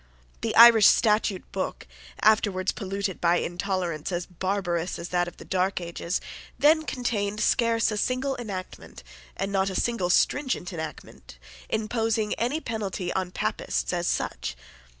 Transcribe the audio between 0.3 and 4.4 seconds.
The Irish Statute Book, afterwards polluted by intolerance as